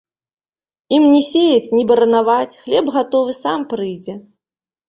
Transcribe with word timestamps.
Ім 0.97 1.03
ні 1.15 1.19
сеяць, 1.31 1.73
ні 1.77 1.83
баранаваць, 1.93 2.57
хлеб 2.65 2.85
гатовы 2.97 3.37
сам 3.43 3.59
прыйдзе. 3.75 4.21